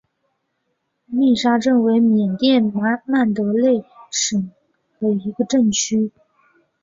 [1.05, 2.73] 密沙镇为缅甸
[3.05, 4.49] 曼德勒省
[4.99, 6.11] 皎克西县的镇区。